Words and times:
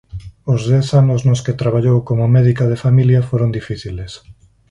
Os 0.53 0.61
dez 0.71 0.87
anos 1.01 1.21
nos 1.27 1.43
que 1.45 1.59
traballou 1.61 1.97
como 2.09 2.31
médica 2.37 2.65
de 2.71 2.81
familia 2.85 3.25
foron 3.29 3.49
difíciles. 3.57 4.11